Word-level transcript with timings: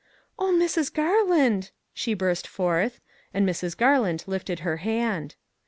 "Oh, 0.39 0.51
Mrs. 0.51 0.91
Garland!" 0.91 1.69
she 1.93 2.15
burst 2.15 2.47
forth, 2.47 2.99
and 3.35 3.47
Mrs. 3.47 3.77
Garland 3.77 4.23
lifted 4.25 4.61
her 4.61 4.77
hand. 4.77 5.35